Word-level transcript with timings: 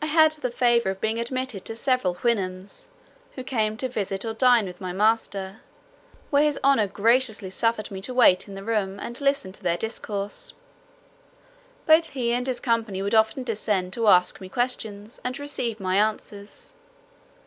I 0.00 0.06
had 0.06 0.32
the 0.32 0.50
favour 0.50 0.88
of 0.88 1.02
being 1.02 1.18
admitted 1.18 1.66
to 1.66 1.76
several 1.76 2.14
Houyhnhnms, 2.14 2.86
who 3.34 3.44
came 3.44 3.76
to 3.76 3.86
visit 3.86 4.24
or 4.24 4.32
dine 4.32 4.64
with 4.64 4.80
my 4.80 4.94
master; 4.94 5.60
where 6.30 6.44
his 6.44 6.58
honour 6.64 6.86
graciously 6.86 7.50
suffered 7.50 7.90
me 7.90 8.00
to 8.00 8.14
wait 8.14 8.48
in 8.48 8.54
the 8.54 8.62
room, 8.64 8.98
and 8.98 9.20
listen 9.20 9.52
to 9.52 9.62
their 9.62 9.76
discourse. 9.76 10.54
Both 11.84 12.08
he 12.08 12.32
and 12.32 12.46
his 12.46 12.58
company 12.58 13.02
would 13.02 13.14
often 13.14 13.42
descend 13.42 13.92
to 13.92 14.08
ask 14.08 14.40
me 14.40 14.48
questions, 14.48 15.20
and 15.22 15.38
receive 15.38 15.78
my 15.78 15.96
answers. 15.96 16.72